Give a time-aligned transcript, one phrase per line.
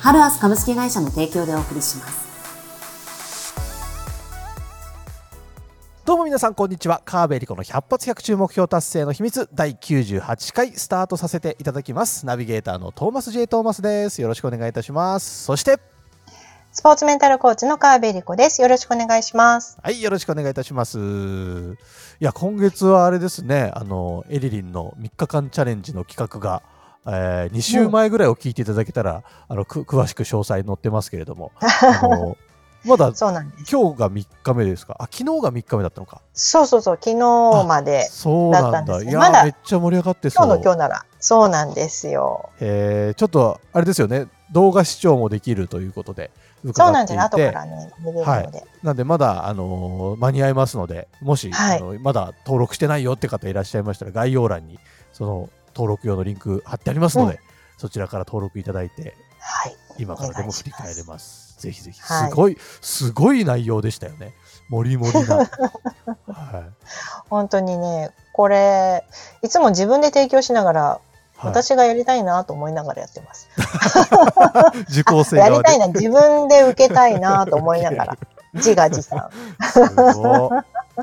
[0.00, 2.28] ハルアス株式会社の提供でお送りします。
[6.04, 7.02] どうも皆さんこんにちは。
[7.04, 12.24] 川辺理子の100発100中目標達成の秘密第98回スタートさせていただきます。
[12.24, 14.22] ナビゲーターのトーマス J トーマスです。
[14.22, 15.44] よろしくお願いいたします。
[15.44, 15.80] そして
[16.70, 18.62] スポーツメンタルコーチの川辺理子です。
[18.62, 19.78] よろしくお願いします。
[19.82, 21.76] はいよろしくお願いいたします。
[22.20, 23.72] いや今月はあれですね。
[23.74, 26.62] あのエリリンの3日間チャレンジの企画が
[27.10, 32.36] えー、2週前ぐらいを聞いていただけたら、あの詳しく詳細載ってますけれども、 あの
[32.84, 33.74] まだそうなんです。
[33.74, 34.96] 今日が3日目ですか？
[34.98, 36.20] あ昨日が3日目だったのか。
[36.32, 39.02] そうそうそう昨日までそうなんだ。
[39.02, 40.46] いや、ま、めっちゃ盛り上がってそう。
[40.46, 42.50] 今日の今日ならそうなんですよ。
[42.60, 44.28] えー、ちょっとあれですよね。
[44.52, 46.30] 動画視聴もできるということで
[46.72, 54.78] そうなんですね後からね見れるので、はい、なんでまだ、あのー、間に合いますのでもし、はい、あのまだ登録してないよって方いらっしゃいましたら概要欄に
[55.12, 57.40] その登録用のリンク貼ってありますので、うん、
[57.76, 61.56] そちらから登録いただいて、はい、今からでも振り返れます。
[61.60, 64.34] ぜひぜひ、すごい、はい、すごい内容でしたよね。
[64.68, 65.36] もりもりな。
[65.38, 65.46] はい、
[67.30, 69.04] 本当にね、これ、
[69.42, 71.00] いつも自分で提供しながら、
[71.40, 73.48] 私がやりたいなと思いながらやってます。
[74.90, 78.18] 受講生やりたいな、自分で受けたいなと思いながら、
[78.54, 79.30] 自画自賛。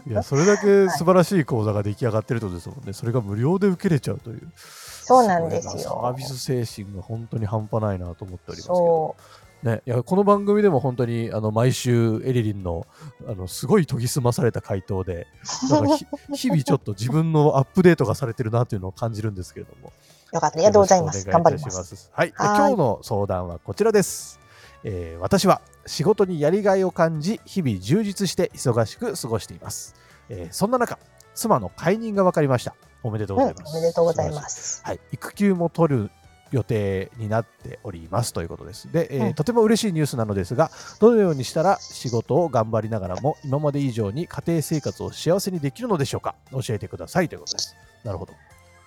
[0.07, 4.51] いやそれだけ素晴らしい講座が出来上がってるとですもんね、それが無料で受けれちゃうという。
[4.57, 5.79] そうなんですよ。
[5.79, 9.15] サービス精神が本当に半端ないなと思っておりますけど。
[9.63, 12.85] ね、いやこの番組でも本当にあの毎週エリリンの
[13.27, 15.25] あのすごい研ぎ澄まされた回答で
[15.71, 15.97] なんか
[16.35, 19.91] 日々ちょっと自分のアップデートがされてるなというのを感じるんですけれども。
[20.33, 20.57] よかった。
[20.57, 21.25] ありがとうございます。
[21.25, 22.11] 頑張ります。
[22.13, 22.33] はい。
[22.37, 24.39] 今日の相談はこちらです、
[24.87, 29.95] えー、私は仕事にやりがいを感じ日々充実して忙しく過ごしています、
[30.29, 30.99] えー、そんな中
[31.33, 32.75] 妻の解任が分かりました。
[33.03, 34.81] おめでとうございます、うん、おめでとうございます。
[34.85, 34.99] はい。
[35.11, 36.11] 育休も取る
[36.51, 38.91] 予定になっておりますということです。
[38.91, 46.35] で、えー、とても嬉しいニュースなのですが、どのようにしたら仕事を頑張りながらも今まで以上に家庭生活を幸せにできるのでしょうか？
[46.51, 47.75] 教えてくださいということです。
[48.03, 48.33] なるほど。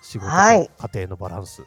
[0.01, 1.61] 仕事と家庭のバランス。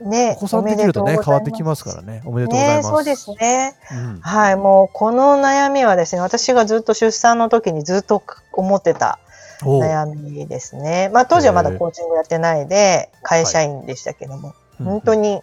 [0.00, 2.22] ね、お子さんできるとね変わってきますからね。
[2.24, 2.88] おめでとうございます。
[2.88, 8.22] ね、そうですね、うん、はい、もうこの悩みはですね、私がずっと出産の時にずっと
[8.52, 9.18] 思ってた
[9.60, 11.10] 悩みですね。
[11.12, 15.42] まあ当時はまだコーチングやってないで会社員でしたけども、本当に、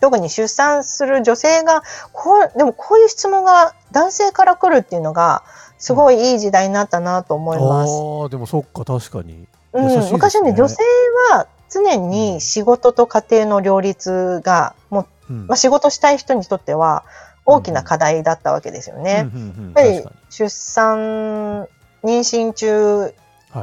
[0.00, 5.44] 特に出産する女性がこうでもこういう質問が男性から来るっていうのが
[5.78, 7.92] すごいいい時代になったなと思います。
[8.26, 10.82] あでもそっか確かに、うん、昔ね女性
[11.30, 17.04] は常に仕事と家庭の両立がもう、うん、まあ、仕事したい人にとっては
[17.44, 19.12] 大きな課題だったわけですよね。
[19.12, 21.68] やっぱり出産
[22.02, 23.14] 妊娠中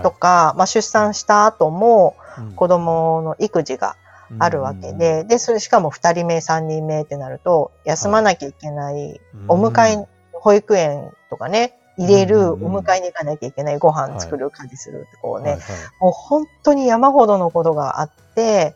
[0.03, 2.15] とか、はい、まあ、出産した後も
[2.55, 3.95] 子供の育児が
[4.37, 15.59] あるわけで、で、それしかも2人目、3人目ってなると、休まなきゃいけない、お迎え、保育園とかね、入れる、お迎えに行かなきゃいけない、ご飯作る、家事するってこうね、
[15.99, 18.75] もう本当に山ほどのことがあって、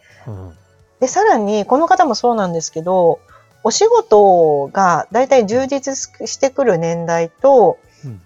[1.00, 3.20] で、さらに、この方もそうなんですけど、
[3.64, 5.96] お仕事が大体充実
[6.30, 7.78] してくる年代と、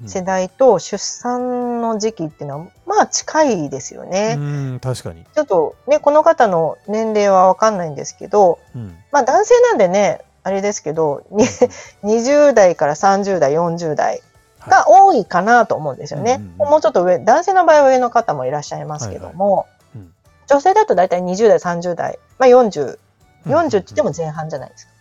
[0.06, 4.36] 世代と出産の時期っていうのはまあ近いですよね。
[4.38, 5.24] うん確かに。
[5.25, 11.40] ちょっとねこの方の年齢は分かんないんですけど、うん、まあ男性なんでねあれですけど、うん、
[12.03, 14.22] 20代から30代40代
[14.67, 16.31] が多いかなと思うんですよね。
[16.31, 19.63] はいもうちょっと上男性の場合は上の方もいらっしゃいますけども、は
[19.95, 20.13] いはいうん、
[20.47, 22.97] 女性だと大体20代30代、まあ、4040
[23.45, 24.94] 40って言っても前半じゃないですか。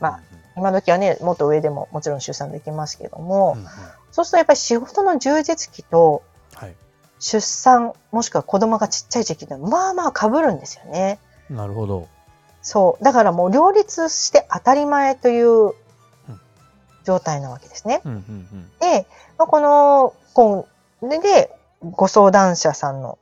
[0.00, 0.20] まあ
[0.56, 3.68] 今時はねもっと上でももちろん出産できますけども、うんうん、
[4.12, 6.22] そうするとやっぱり仕事の充実期と
[7.20, 11.18] 出産、もしくは子供がちっちゃい時期でまあまあかぶるんですよね。
[11.50, 12.08] なるほど。
[12.62, 13.04] そう。
[13.04, 15.72] だからもう両立して当たり前という
[17.04, 18.02] 状態なわけですね。
[18.04, 18.20] うんうんう
[18.56, 19.06] ん、で、
[19.36, 20.64] まあ、この今
[21.20, 21.50] で
[21.82, 23.18] ご相談者さんの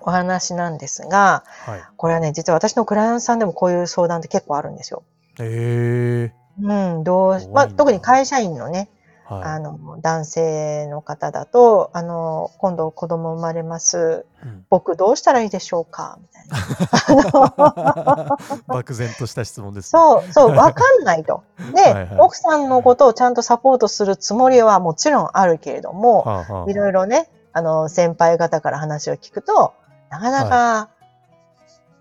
[0.00, 5.02] お話なんですが、はい、これはね、実は私のクライアントさんでもこういう相談って結構あるんですよ。
[5.38, 6.34] へえ。
[6.60, 8.88] うん、どう、まあ、特に会社員のね、
[9.38, 14.26] はい、あの、男性の方だと、あの、今度子供生まれます。
[14.44, 16.18] うん、僕どうしたらいいでしょうか？
[16.20, 18.36] みたいな。
[18.66, 21.42] 漠然とした質問です、ね、そう、そう、 わかんないと。
[21.74, 29.74] ではい、奥さんのことをちゃんとサポートするつもりはもちろんあるけれども、はあはあ、いろいろね、あの、先輩方から話を聞くと、
[30.10, 30.88] なかなか、は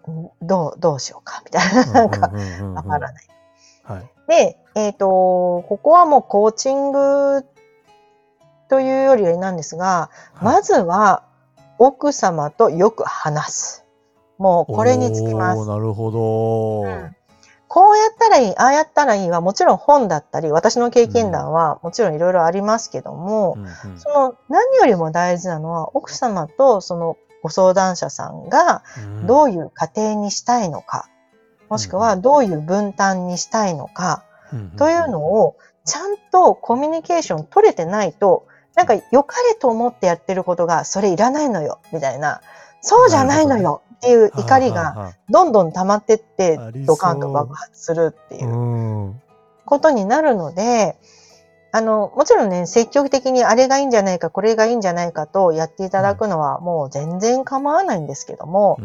[0.07, 0.11] い、
[0.41, 2.31] どう、どうしようか、みたいな、なんか、
[2.73, 3.27] わからない。
[3.83, 7.43] はい、で、えっ、ー、と、ここはもうコーチング
[8.69, 11.23] というよりなんですが、はい、まずは
[11.77, 13.85] 奥様とよく話す。
[14.37, 15.67] もうこれにつきます。
[15.67, 17.15] なるほど、うん、
[17.67, 28.83] こうやったらいい、ああやったらいいはもちろん本だったり、私の経験談はもちろんいろいろありますけども、うんうん、その何よりも大事なのは奥様とそのご相談者さんが
[29.25, 31.09] どういう家庭にしたいのか、
[31.71, 34.25] もしくはどういう分担にしたいのか、
[34.77, 38.45] というのをちゃんとコミュニケーション取れてないと、
[38.75, 42.41] なんか良かれと思ってやってることがそれいらないのよ、みたいな。
[42.81, 49.15] そうじゃないのよっていう怒りがどんどん溜まってって、ドカンと爆発するっていう
[49.63, 50.97] ことになるので、
[51.71, 58.77] あの、もちろんね、積極的にあれがいいんじゃないか、これがいいんじゃないかとやっていただくのはもう全然構わないんですけども、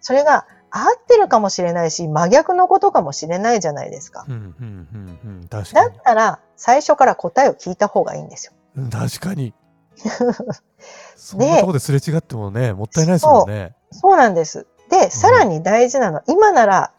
[0.00, 4.24] それが合ってるかもしれないし、真逆のことかもしれないじゃないですか。
[4.28, 8.52] うんうんうんうん、確かにだったら、最初から答えを聞いた方がいいんですよ。
[8.90, 9.54] 確かに。
[11.14, 13.76] そんなとこですれ違ってもね、もったいないですもんね。
[13.92, 14.66] そうなんです。
[14.90, 16.90] で、さらに大事なの、うん、今なら、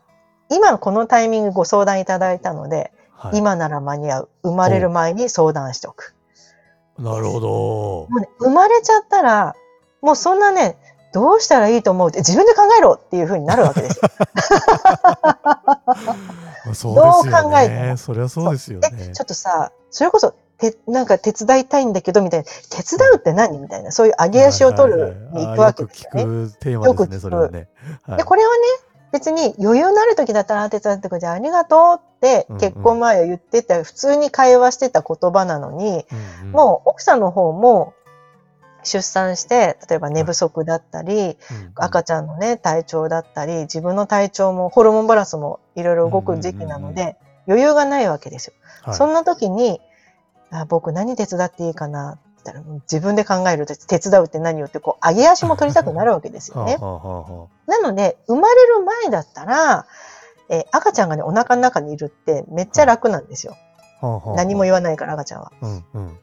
[0.49, 4.29] 今このタイミングご相談いただいたので、はい、今なら間に合う。
[4.43, 6.15] 生まれる前に相談しておく。
[6.97, 7.49] なるほど。
[7.49, 9.53] もうね、生まれちゃったら、
[10.01, 10.77] もうそんなね、
[11.15, 14.01] どうしたらいいと思うって自分で考えろっていうふうになるわけです。
[16.67, 16.73] よ。
[16.73, 17.95] そうどう考えても。
[17.95, 19.11] それはそうですよね。
[19.13, 23.59] ちょっとさ、それこそ、てなんか手伝いたいんだけどみたいな、手伝うって何？
[23.59, 26.21] みたいな、そういう上げ足を取るに行くわけですよね。
[26.21, 27.51] よく聞くテーマですね、それはい、
[28.17, 28.63] で、これはね、
[29.13, 36.05] 別に余裕のある時だったら手伝ってくれてありがとうって結婚前は言ってた、普通に会話してた言葉なのに、
[36.41, 37.93] うんうん、もう奥さんの方も
[38.85, 41.37] 出産して、例えば寝不足だったり、
[41.75, 47.17] 赤ちゃんのね、体調だったり、自分の体調も、ホルモンバランスもいろいろ動く時期なので、
[47.47, 48.53] 余裕がないわけですよ。
[48.83, 49.81] はい、そんな時に、
[50.51, 56.77] あ僕何手伝っていいかなって言ったら、自分で考えると手伝うって何よって、こう、上げ足も取りたくなるわけですよね。
[57.67, 59.85] なので、生まれる前だったら、
[60.49, 63.55] えー、赤ちゃんがね、お腹の中にいるってめっちゃ楽なんですよ。
[64.35, 65.51] 何も言わないから赤ちゃんは。
[65.61, 66.19] うんうん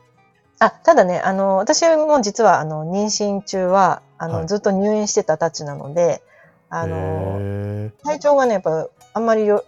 [0.63, 6.23] あ、ただね、あの、私も実は、あの、妊娠中は、あの、はい、ずっと入院してたたちなので、
[6.69, 9.65] あの、体調がね、やっぱ、あんまりよ、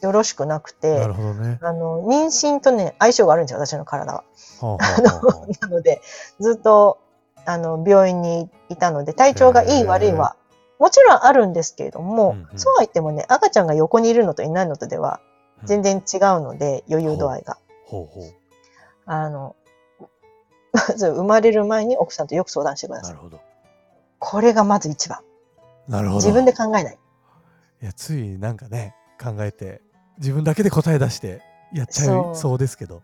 [0.00, 1.58] よろしくなくて、なるほどね。
[1.62, 4.24] あの、妊娠とね、相性があるんですよ、私の体は。
[4.60, 6.02] はあはあ、なので、
[6.40, 6.98] ずっと、
[7.44, 10.34] あの、病院にいたので、体調がいい悪いは、
[10.80, 15.20] もちろんあるんですけれども、うんうん、そうは言ってもね、赤ちゃんが横にいるのといないのとでは、
[15.62, 17.58] 全然違うので、余裕度合いが。
[17.86, 18.34] ほうほう。
[19.06, 19.54] あの、
[20.88, 23.10] まず生まれる前に奥さんとよく相談してください。
[23.10, 23.40] なるほど。
[24.18, 25.20] これがまず一番。
[25.88, 26.16] なるほど。
[26.18, 26.98] 自分で考えない。
[27.82, 29.82] いや、ついなんかね、考えて、
[30.18, 31.42] 自分だけで答え出して
[31.72, 33.02] やっちゃいそうですけど、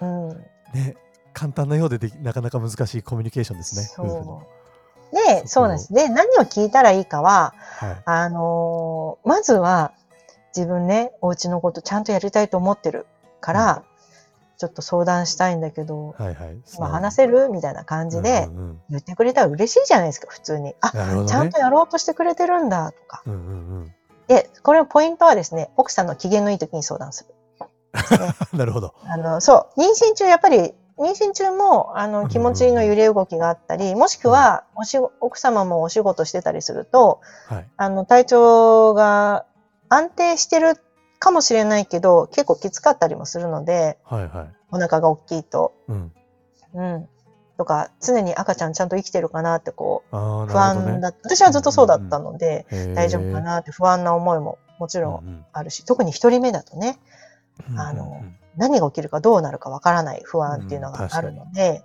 [0.00, 0.28] ううん、
[0.74, 0.96] ね、
[1.32, 4.58] 簡単なようででなかなか難しいコミュニケーションですね、そう
[5.14, 5.92] で、そうなんです。
[5.92, 9.92] で、何を聞いたらいいかは、はい、あのー、まずは、
[10.54, 13.06] 自分ね、お家のことちゃんとやりたいと思ってる
[13.40, 13.82] から、
[14.58, 17.48] ちょっと相談したいんだけど、はいはい、今話せる？
[17.48, 18.48] みたいな感じで
[18.90, 20.74] 言ってくれたら嬉しいじゃないですか、普通に。
[20.80, 23.22] あ、ね、ちゃんとやろうとしてくれてるんだとか。
[23.26, 23.42] うんうんう
[23.84, 23.92] ん、
[24.26, 27.34] で、これのポイントはですね、奥さんの機嫌のいい時に相談する。
[28.18, 28.94] ね、 なるほど。
[29.04, 39.44] あの、そう、妊娠中やっぱり妊娠中もあの気持ちの揺れ動きがあったり、もしくはおし奥様もお仕事してたりすると、はい、あの体調が
[39.88, 40.74] 安定してる
[41.20, 45.74] かもしれないけど、結構きつかったりもするので、はいはい、お腹が大きいと。
[45.88, 46.12] うん。
[46.74, 47.08] うん。
[47.56, 50.16] とか、常に赤ちゃんちゃんと生きてるかなってこう、不
[50.58, 52.78] 安だ、ね、私はずっとそうだったので、うん。
[52.78, 56.98] うん、大丈夫かなって不安な思いももちろんあるし、うんうん、特に一人目だとね、
[57.76, 61.82] あの、うんうん、何が起きるかどうなるかわからない不安っていうのがあるので、うん、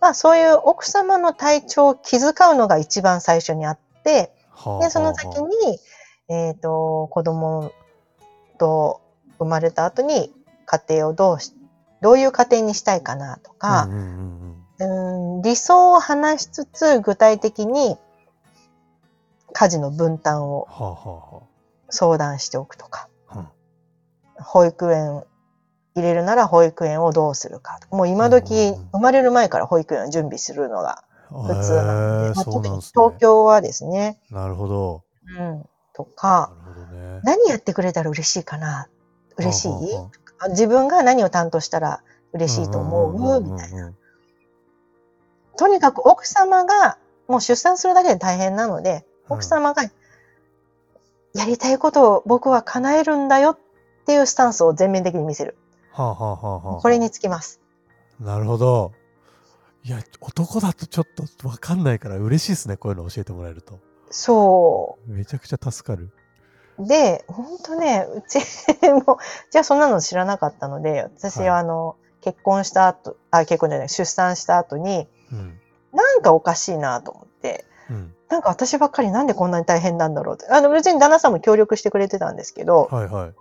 [0.00, 4.32] まあそういう奥様の体調を気遣うのが一番最初にあって、
[4.80, 5.78] で、その先に、
[6.28, 7.72] えっ、ー、と、子供
[8.58, 9.00] と
[9.38, 10.32] 生まれた後に
[10.64, 11.52] 家庭をどうし、
[12.00, 14.36] どういう家庭にしたいかなとか、うん
[15.42, 17.96] 理想を話しつつ具体的に
[19.54, 21.46] 家事の分担を
[21.88, 23.08] 相談しておくとか、
[24.34, 25.24] 保育園
[25.94, 27.80] 入れるなら保育園をどうするか。
[27.90, 34.20] もう今時、生まれる前から保育園を準備するのが普通なんで、東京はですね。
[34.30, 35.04] なるほど。
[35.38, 35.64] うん。
[35.94, 36.52] とか、
[36.92, 38.88] ね、何やってくれたら嬉しいかな
[39.38, 39.72] 嬉しい？
[40.50, 42.02] 自分が何を担当したら
[42.32, 43.40] 嬉しいと思う？
[43.40, 43.92] みたいな。
[45.56, 49.82] とにかく奥様がもう出産するだけで大変なので、奥様が
[51.34, 53.58] やりたいことを僕は叶えるんだよっ
[54.06, 55.56] ていうスタンスを全面的に見せる。
[55.92, 57.60] はあはあはあ、これにつきます。
[58.20, 58.92] なるほど。
[59.82, 61.04] いや、男だとちょっ
[61.38, 62.76] とわかんないから嬉しいですね。
[62.76, 63.78] こういうの教えてもらえると。
[64.10, 65.12] そう。
[65.12, 66.10] めちゃくちゃ助かる。
[66.78, 68.38] で、本当ね、うち
[69.06, 69.18] も、
[69.50, 75.58] じゃあそんなの知らなかったので、私はあの、はい、結婚した後、あ、結婚じゃない、出産した後に、うん、
[75.92, 80.46] なんかおかしいなと思って、うん、なんか私ばっかりなんでこんなに大変なんだろうって。
[80.48, 83.34] あの、別に旦那さんも協力してくれてたんですけど、はいはい。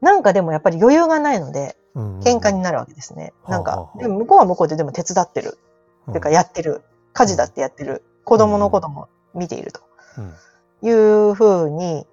[0.00, 3.32] なんかでもやっぱり余裕がないので、喧嘩になるわけですね。
[3.42, 5.58] うんうん、なんか、でも向こうは向こうででも手伝ってる。
[6.06, 6.82] うん、ていうかやってる。
[7.12, 8.02] 家事だってやってる。
[8.24, 9.80] 子供のことも見ていると。
[10.82, 12.06] いうふうに、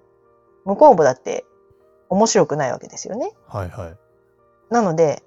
[0.64, 1.44] 向こうもだって
[2.08, 3.32] 面白くないわけですよね。
[3.48, 3.96] はいはい。
[4.72, 5.22] なので、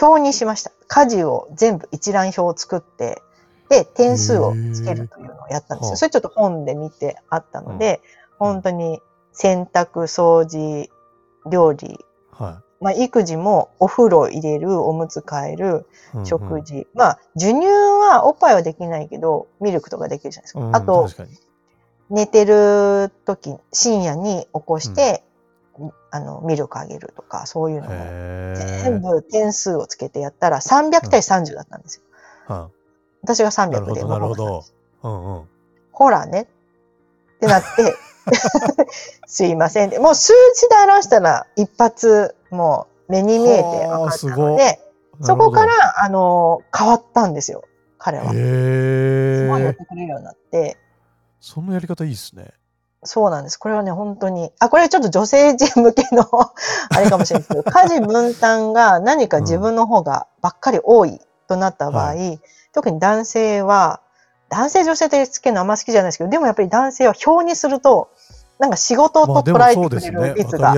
[0.00, 0.72] 表にしました。
[0.86, 3.22] 家事を全部一覧表を作って、
[3.68, 5.96] で、点数をつけるというのをやったんですよ。
[5.96, 8.00] それちょっと本で見てあったので、
[8.40, 9.00] うん、本当に
[9.32, 10.90] 洗濯、掃除、
[11.50, 15.86] 料理、はい、まあ、育児もお風呂入れる、おむつ替える、
[16.24, 16.74] 食事。
[16.74, 20.60] うんうん、まあ、授乳はおっぱいはできないけど、ミルクとかできるじゃないですか。
[20.60, 21.08] うん、あと、
[22.12, 25.24] 寝てる時、深夜に起こして、
[25.78, 32.02] うん、あの、ミルクあげるとか、そういうのも、全部点数をつけてやったら300対30だったんですよ。
[32.50, 32.70] うん、
[33.22, 34.04] 私が300で。
[34.04, 34.64] なるほど。
[35.02, 35.48] うんうん、
[35.90, 36.42] ほらね。
[36.42, 37.94] ってなって、
[39.26, 40.02] すいません。
[40.02, 44.80] もう数字で表したら一発、もう目に見えて分かったので、
[45.22, 47.64] そこから、あの、変わったんですよ。
[47.96, 48.24] 彼は。
[48.24, 50.76] すごいやってくれるようになって。
[51.42, 52.52] そのやり方いいですね。
[53.02, 53.56] そうなんです。
[53.58, 54.52] これはね、本当に。
[54.60, 56.22] あ、これちょっと女性陣向けの
[56.88, 62.40] あれかもしれないですけど、 家事分担が何か自分の方がばっかり多いとなった場合、うんはい、
[62.72, 64.00] 特に男性は、
[64.50, 68.10] 男性女性ってつけるのあんま好きじゃないですけど、でもやっぱり男性は表にすると、
[68.60, 70.72] なんか仕事と捉えてくれる率が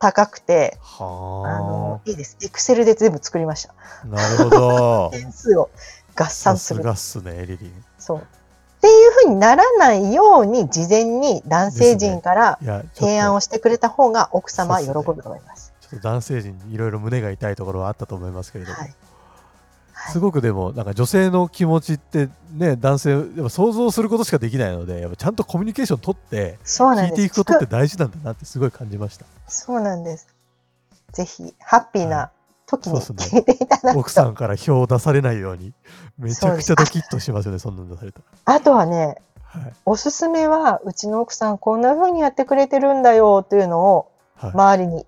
[0.00, 2.36] 高くて、あのいいです。
[2.42, 3.74] エクセルで全部作りました。
[4.04, 5.10] なるほど。
[5.14, 5.70] 点数を
[6.16, 6.82] 合算する。
[6.82, 7.84] さすね、リリン。
[8.00, 8.26] そう。
[8.78, 12.58] っていうふうにならないように事前に男性陣から
[12.94, 15.72] 提案をしてくれた方が奥様は喜ぶと思います。
[15.80, 18.76] ちょっと男性陣いろいろ胸が痛いところはあったと思いますけれども。
[18.78, 18.94] はい。
[20.12, 29.26] すごくでもなんか女性の気持ちってね男性やっぱ想像することしかできないのでやっぱちゃんとコミュニケーション取って聞いていくことって大事なんだなってすごい感じました。
[29.48, 30.28] そうなんです。
[31.12, 32.30] ぜひハッピーな
[32.68, 35.72] 時に聞いていただくと、ね、奥さんから票を出されないように
[36.18, 38.24] めちゃくちゃドキッとしますよねそんなの出されたら。
[38.44, 45.06] あとはね、はい、おすすめはうちの奥さんこんな風にやってくれてるんだよというのを周りに、はい、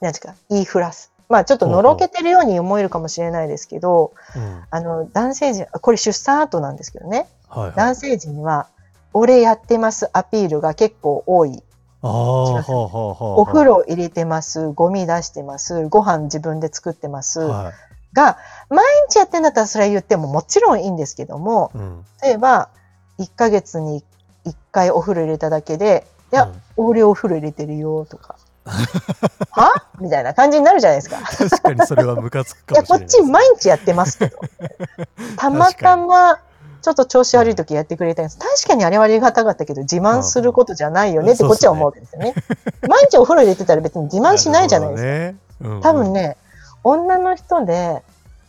[0.00, 1.12] 何ですか言いふらす。
[1.28, 8.66] まあちょっとのろけてるように思えるかもしれないですけど、うん、あの男性陣これ出産後なんですけどね、はいはい、男性陣は
[9.12, 11.62] 俺やってますアピールが結構多い
[12.02, 18.38] お風呂入れてます、ゴミ出してます、ご飯自分で作ってます、はい、が、
[18.68, 22.70] 毎日やってんだったらそれは言ってももちろんいいんですけども、うん、例えば、
[23.18, 24.02] 1ヶ月に
[24.46, 29.84] 1回お風呂入れただけで、いや、うん、俺お風呂入れてるよとか、は？
[30.00, 31.18] みたいな感じになるじゃないですか。
[31.36, 33.08] 確かにそれはムカつくかもしれない。
[33.08, 34.38] いや、こっち毎日やってますけど。
[35.36, 36.38] たまたま、
[36.80, 38.38] ちょっと調子悪い時やってくれたんです。
[38.38, 42.34] 確かにあれはありがたかったけど、自慢することじゃないよねってこっちは思うわけですよね。
[42.88, 45.08] 毎日お風呂入れてたら別に自慢しないじゃないですか。
[45.08, 46.36] ねうん、多分ね、
[46.82, 48.02] 女の人で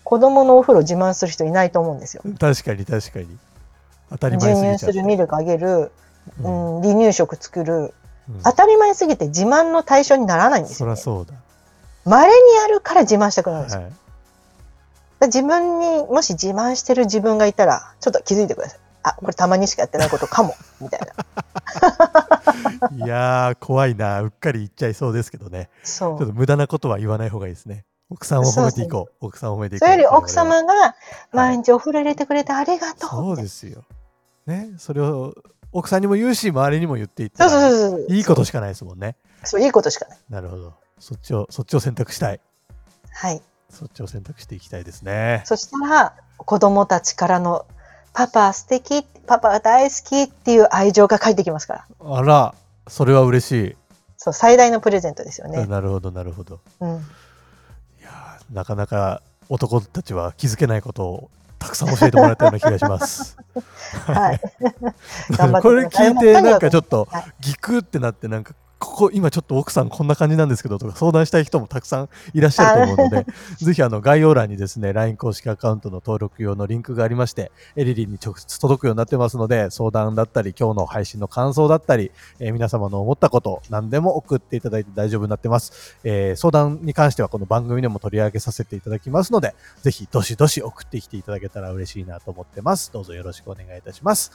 [0.04, 2.24] 子供のお風呂自慢する人いないと思うんですよ。
[2.40, 3.38] 確かに確かに。
[4.10, 5.92] 当たり前授乳するミルクあげる、
[6.42, 7.94] うん、離乳食作る、
[8.30, 10.96] うん、当たり前すぎて自慢の対象にならないんですよ、ね。
[10.96, 11.34] そりゃそうだ。
[12.06, 13.82] 稀にやるから自慢したくなるんですよ。
[13.82, 13.92] はい
[15.28, 18.80] 自分にもし自慢してる自分がいたら、ちょっと気づいてください。
[19.04, 21.06] あ、これたまにしかやってないことかも、 みたいな。
[23.06, 24.22] いやー、怖いな。
[24.22, 25.70] うっかり言っちゃいそうですけどね。
[25.84, 26.18] そう。
[26.18, 27.86] ちょっと無駄なことは言わない方がいいですね。
[28.10, 29.26] 奥さんを褒めていこう。
[29.26, 29.90] 奥さんを褒めていこう。
[29.90, 30.96] それより奥様が
[31.32, 33.84] 毎日お風呂入れてくれてありがとう、そうですよ。
[34.46, 34.72] ね。
[34.78, 35.34] それを
[35.72, 37.38] 奥さんにも言うし、周りにも言っていって。
[37.38, 38.06] そうそうそうそう。
[38.10, 39.16] いいことしかないですもんね。
[39.44, 40.20] そう、いいことしかない。
[40.30, 40.74] なるほど。
[41.00, 42.42] そっちを、そっちを選択したい。
[43.14, 43.42] はい。
[43.72, 45.42] そっちを選択していきたいですね。
[45.46, 47.66] そしたら子供たちからの
[48.14, 51.86] パパ素敵パパ大好きっていう愛情が返ってきますから。
[52.00, 52.56] あら、
[52.88, 53.76] それは嬉しい。
[54.18, 55.66] そう、最大のプレゼントですよね。
[55.66, 56.60] なるほど、なるほど。
[56.82, 56.90] うん。
[56.90, 56.94] い
[58.04, 63.38] やーなかなか男たちは気づけないことをたくさん教えてもらったような気がします。
[64.06, 64.40] は い。
[65.62, 73.28] これ聞いてなんかちょっとはいギクってなってなんかここ今ちょっと奥さんこんな感じなんですけどとか相談したい人もたくさんいらっしゃると思うので
[73.64, 92.92] ぜひあの概要欄にですね LINE 公式アカウントの登録用のリンクがありましてエリリンに直接届くようになってますので相談だったり今日の配信の感想だったり、えー皆様の思ったこと何でも送っていただいて大丈夫になってます、えー相談に関してはこの番組でも取り上げさせていただきますのでぜひどしどし送ってきていただけたら嬉しいなと思ってます。
[92.92, 94.32] どうぞよろしくお願いいたします。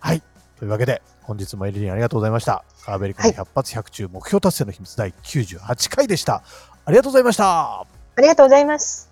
[0.00, 2.64] はいというわけで、本日もエリリンありがとうございました。
[2.84, 6.42] カーベリコの100発100中目標達成の秘密第98回でした。
[6.84, 7.80] ありがとうございました。
[7.80, 7.86] あ
[8.20, 9.08] りがとうございます。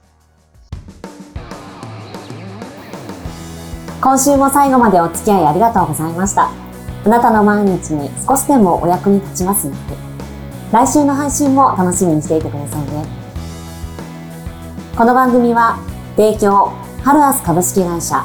[4.01, 6.51] 今週も最後までお付き合いありがとうございました。
[7.05, 9.81] あなたの毎日に少しでもお役に立ちますように。
[10.73, 13.07] 来週の配信も楽しみにしていてくださいね。
[14.97, 15.79] この番組は、
[16.17, 16.73] 提供、
[17.05, 18.25] ハルアス株式会社、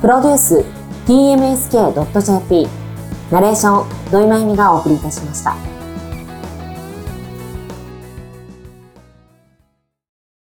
[0.00, 2.66] プロデュース、tmsk.jp、
[3.30, 5.83] ナレーション、土井真由美がお送りいたしました。